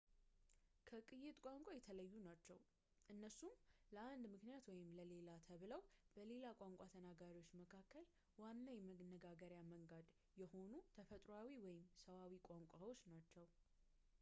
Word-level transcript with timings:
ከቅይጥ 0.89 1.33
ቋንቋ 1.47 1.67
የተለዩ 1.75 2.13
ናችው፣ 2.27 2.57
እነሱም 3.13 3.53
ለአንድ 3.95 4.25
ምክንያት 4.31 4.65
ወይም 4.71 4.87
ለሌላ 4.99 5.29
ተብለው 5.49 5.81
በሌላ 6.15 6.45
ቋንቋ 6.61 6.81
ተናጋሪዎች 6.95 7.51
መካከል 7.61 8.07
ዋና 8.41 8.65
የመነጋገርያ 8.79 9.61
መንገድ 9.75 10.07
የሆኑ 10.43 10.73
ተፈጥሮአዊ 10.97 11.53
ወይም 11.67 11.85
ሰዋዊ 12.05 12.33
ቋንቋዎች 12.49 13.03
ናቸው 13.15 13.47